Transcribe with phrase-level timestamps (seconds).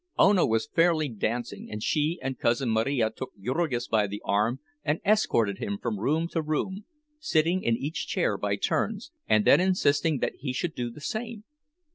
[0.17, 4.99] Ona was fairly dancing, and she and Cousin Marija took Jurgis by the arm and
[5.05, 6.85] escorted him from room to room,
[7.19, 11.43] sitting in each chair by turns, and then insisting that he should do the same.